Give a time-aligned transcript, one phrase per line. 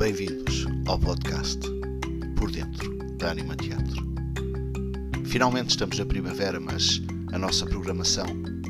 [0.00, 1.60] Bem-vindos ao podcast
[2.34, 4.02] Por Dentro da Anima Teatro.
[5.26, 8.24] Finalmente estamos na primavera, mas a nossa programação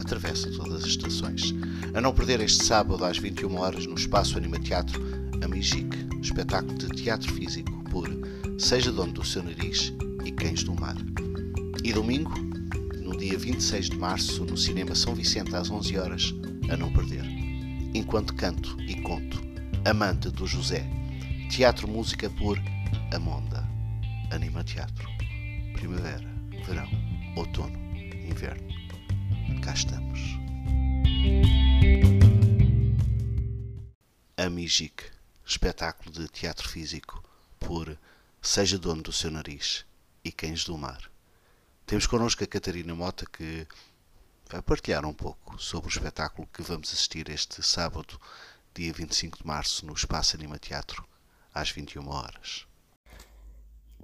[0.00, 1.54] atravessa todas as estações.
[1.94, 5.00] A não perder este sábado às 21 horas no Espaço Anima Teatro,
[5.48, 8.08] Migic, espetáculo de teatro físico por
[8.58, 9.92] Seja Dono do Seu Nariz
[10.24, 10.96] e Cães do Mar.
[11.84, 12.34] E domingo,
[13.00, 16.34] no dia 26 de março, no Cinema São Vicente às 11 horas,
[16.68, 17.24] a não perder.
[17.94, 19.40] Enquanto canto e conto,
[19.84, 21.01] Amante do José.
[21.54, 22.58] Teatro Música por
[23.14, 23.62] Amonda.
[24.30, 25.06] Anima Teatro.
[25.74, 26.26] Primavera,
[26.64, 26.88] verão,
[27.36, 27.76] outono,
[28.26, 28.72] inverno.
[29.62, 30.18] Cá estamos.
[34.38, 35.04] A Migic.
[35.44, 37.22] Espetáculo de teatro físico
[37.60, 37.98] por
[38.40, 39.84] Seja Dono do Seu Nariz
[40.24, 41.10] e Cães do Mar.
[41.84, 43.68] Temos connosco a Catarina Mota que
[44.50, 48.18] vai partilhar um pouco sobre o espetáculo que vamos assistir este sábado,
[48.74, 51.06] dia 25 de março, no Espaço Anima Teatro,
[51.52, 52.66] às 21 horas.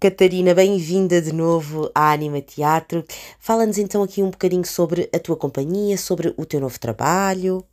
[0.00, 3.04] Catarina, bem-vinda de novo à Anima Teatro.
[3.40, 7.66] Fala-nos então aqui um bocadinho sobre a tua companhia, sobre o teu novo trabalho.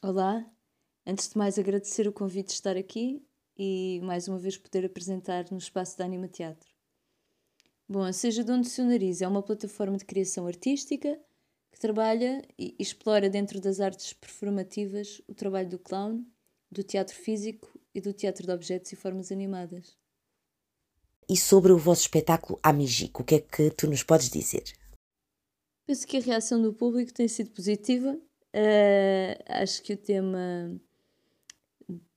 [0.00, 0.46] Olá,
[1.04, 3.20] antes de mais agradecer o convite de estar aqui
[3.58, 6.68] e mais uma vez poder apresentar no espaço da Anima Teatro.
[7.88, 11.18] Bom, Seja de onde o seu nariz é uma plataforma de criação artística
[11.72, 16.24] que trabalha e explora dentro das artes performativas o trabalho do clown,
[16.70, 19.96] do teatro físico e do teatro de objetos e formas animadas.
[21.28, 24.64] E sobre o vosso espetáculo Amigico, o que é que tu nos podes dizer?
[25.86, 28.18] Penso que a reação do público tem sido positiva.
[28.54, 30.80] Uh, acho que o tema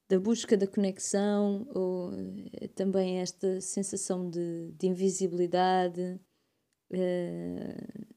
[0.10, 6.20] da busca da conexão, ou uh, também esta sensação de, de invisibilidade,
[6.92, 8.08] uh,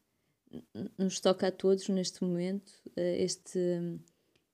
[0.98, 2.72] nos toca a todos neste momento.
[2.97, 3.58] este,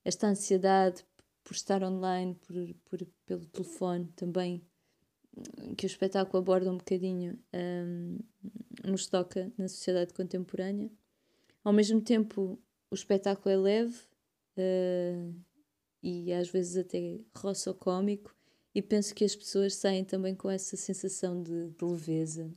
[0.04, 1.04] esta ansiedade
[1.46, 4.66] por estar online, por, por, pelo telefone também
[5.76, 8.18] que o espetáculo aborda um bocadinho um,
[8.84, 10.90] nos toca na sociedade contemporânea.
[11.62, 12.58] Ao mesmo tempo,
[12.90, 13.96] o espetáculo é leve
[14.58, 15.34] uh,
[16.02, 18.34] e às vezes até roça cómico,
[18.74, 22.52] e penso que as pessoas saem também com essa sensação de, de leveza.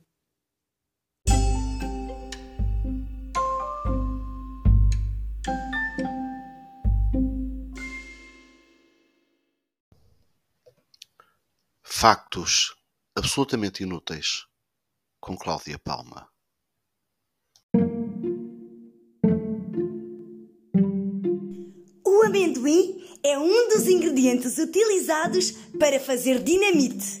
[12.00, 12.74] Factos
[13.14, 14.46] absolutamente inúteis
[15.20, 16.30] com Cláudia Palma.
[22.02, 27.19] O amendoim é um dos ingredientes utilizados para fazer dinamite.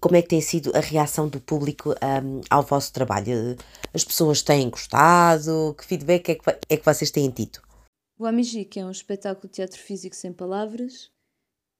[0.00, 3.56] Como é que tem sido a reação do público um, ao vosso trabalho?
[3.92, 5.74] As pessoas têm gostado?
[5.78, 7.60] Que feedback é que, é que vocês têm tido?
[8.18, 11.10] O Amigic é um espetáculo de teatro físico sem palavras,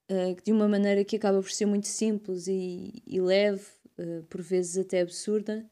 [0.09, 3.65] uh, de uma maneira que acaba por ser muito simples e, e leve,
[3.97, 5.69] uh, por vezes até absurda,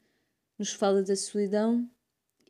[0.59, 1.89] nos fala da solidão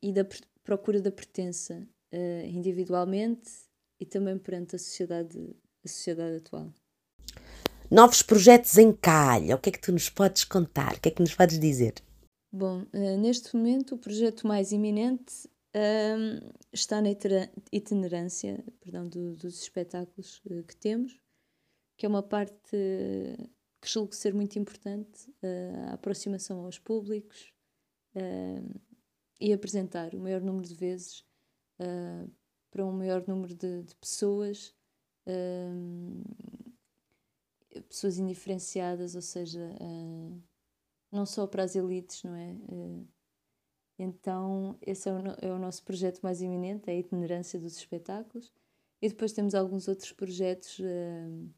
[0.01, 0.25] e da
[0.63, 3.51] procura da pertença, uh, individualmente
[3.99, 6.73] e também perante a sociedade, a sociedade atual.
[7.89, 10.95] Novos projetos em calha, o que é que tu nos podes contar?
[10.95, 11.93] O que é que nos podes dizer?
[12.51, 17.07] Bom, uh, neste momento o projeto mais iminente uh, está na
[17.71, 21.17] itinerância perdão, do, dos espetáculos uh, que temos,
[21.97, 22.71] que é uma parte
[23.81, 25.33] que julgo ser muito importante,
[25.89, 27.53] a aproximação aos públicos
[29.39, 31.23] e apresentar o maior número de vezes
[32.69, 34.75] para um maior número de, de pessoas
[37.81, 40.41] pessoas indiferenciadas, ou seja, uh,
[41.11, 42.51] não só para as elites, não é?
[42.69, 43.07] Uh,
[43.99, 48.53] então, esse é o, é o, nosso projeto mais iminente, é a itinerância dos espetáculos.
[49.01, 51.49] E depois temos alguns outros projetos uh,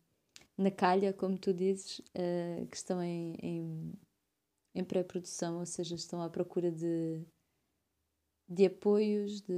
[0.58, 2.02] na calha, como tu dizes,
[2.70, 3.94] que estão em, em,
[4.76, 7.24] em pré-produção, ou seja, estão à procura de,
[8.48, 9.54] de apoios, de,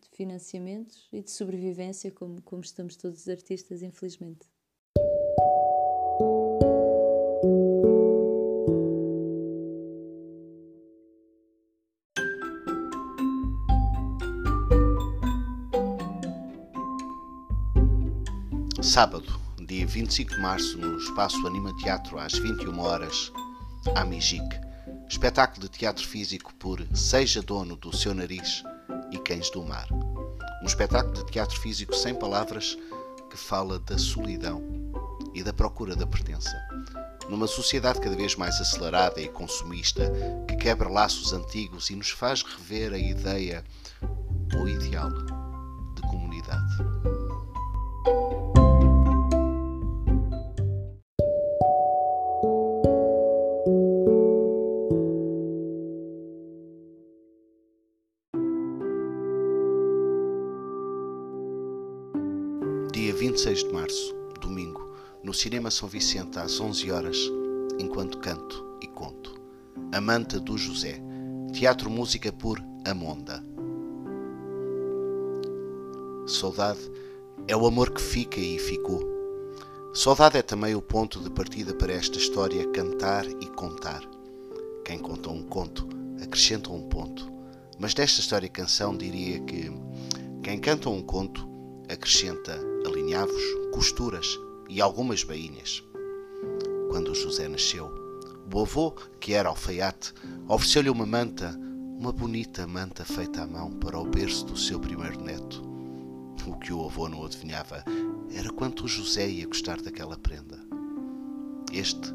[0.00, 4.48] de financiamentos e de sobrevivência, como, como estamos todos os artistas, infelizmente.
[18.80, 23.30] Sábado, dia 25 de março, no Espaço Anima Teatro, às 21 horas,
[23.94, 24.42] Amigic.
[25.08, 28.64] Espetáculo de teatro físico por Seja Dono do Seu Nariz
[29.12, 29.86] e Cães do Mar.
[30.62, 32.76] Um espetáculo de teatro físico sem palavras
[33.30, 34.62] que fala da solidão
[35.34, 36.56] e da procura da pertença.
[37.28, 40.10] Numa sociedade cada vez mais acelerada e consumista,
[40.48, 43.62] que quebra laços antigos e nos faz rever a ideia
[44.58, 45.10] ou ideal
[62.92, 64.94] Dia 26 de março, domingo,
[65.24, 67.16] no Cinema São Vicente às 11 horas,
[67.78, 69.34] enquanto canto e conto.
[69.90, 71.00] Amanta do José.
[71.54, 73.42] Teatro Música por Amonda.
[76.26, 76.80] Saudade
[77.48, 79.02] é o amor que fica e ficou.
[79.94, 84.02] Saudade é também o ponto de partida para esta história cantar e contar.
[84.84, 85.88] Quem conta um conto
[86.22, 87.32] acrescenta um ponto.
[87.78, 89.72] Mas desta história canção diria que
[90.42, 91.51] quem canta um conto
[91.92, 93.42] acrescenta alinhavos,
[93.72, 95.82] costuras e algumas bainhas.
[96.90, 97.90] Quando José nasceu,
[98.52, 100.12] o avô, que era alfaiate,
[100.48, 101.58] ofereceu-lhe uma manta,
[101.98, 105.62] uma bonita manta feita à mão para o berço do seu primeiro neto.
[106.46, 107.84] O que o avô não adivinhava
[108.34, 110.58] era quanto o José ia gostar daquela prenda.
[111.72, 112.12] Este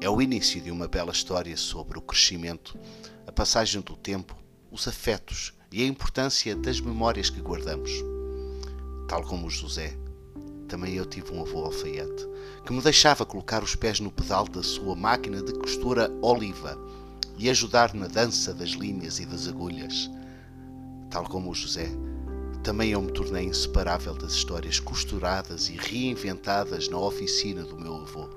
[0.00, 2.78] é o início de uma bela história sobre o crescimento,
[3.26, 4.36] a passagem do tempo,
[4.70, 7.90] os afetos e a importância das memórias que guardamos.
[9.08, 9.96] Tal como o José,
[10.68, 12.28] também eu tive um avô alfaiate
[12.66, 16.78] que me deixava colocar os pés no pedal da sua máquina de costura oliva
[17.38, 20.10] e ajudar na dança das linhas e das agulhas.
[21.10, 21.88] Tal como o José,
[22.62, 28.28] também eu me tornei inseparável das histórias costuradas e reinventadas na oficina do meu avô.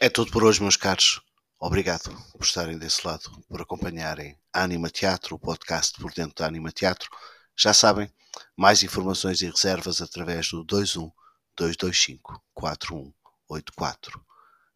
[0.00, 1.20] É tudo por hoje, meus caros.
[1.58, 6.46] Obrigado por estarem desse lado, por acompanharem a Anima Teatro, o podcast por dentro da
[6.46, 7.08] Anima Teatro.
[7.56, 8.12] Já sabem,
[8.54, 11.10] mais informações e reservas através do 21
[11.56, 14.24] 225 4184.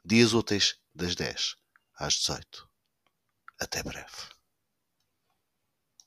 [0.02, 1.56] Dias úteis das 10
[1.98, 2.66] às 18.
[3.60, 4.39] Até breve.